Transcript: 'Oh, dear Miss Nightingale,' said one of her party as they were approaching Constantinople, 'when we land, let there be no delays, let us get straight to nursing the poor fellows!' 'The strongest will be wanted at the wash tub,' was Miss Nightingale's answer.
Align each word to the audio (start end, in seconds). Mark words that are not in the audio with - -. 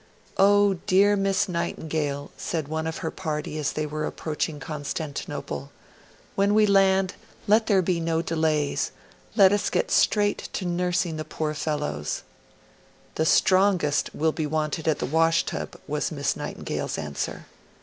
'Oh, 0.37 0.79
dear 0.87 1.15
Miss 1.15 1.47
Nightingale,' 1.47 2.31
said 2.35 2.67
one 2.67 2.87
of 2.87 2.97
her 3.05 3.11
party 3.11 3.59
as 3.59 3.73
they 3.73 3.85
were 3.85 4.03
approaching 4.07 4.59
Constantinople, 4.59 5.69
'when 6.33 6.55
we 6.55 6.65
land, 6.65 7.13
let 7.45 7.67
there 7.67 7.83
be 7.83 7.99
no 7.99 8.23
delays, 8.23 8.91
let 9.35 9.51
us 9.51 9.69
get 9.69 9.91
straight 9.91 10.49
to 10.53 10.65
nursing 10.65 11.17
the 11.17 11.23
poor 11.23 11.53
fellows!' 11.53 12.23
'The 13.13 13.27
strongest 13.27 14.15
will 14.15 14.31
be 14.31 14.47
wanted 14.47 14.87
at 14.87 14.97
the 14.97 15.05
wash 15.05 15.45
tub,' 15.45 15.79
was 15.87 16.11
Miss 16.11 16.35
Nightingale's 16.35 16.97
answer. 16.97 17.45